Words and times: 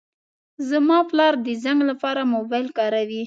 زما 0.69 0.99
پلار 1.09 1.33
د 1.45 1.47
زنګ 1.63 1.79
لپاره 1.89 2.21
موبایل 2.35 2.67
کاروي. 2.77 3.19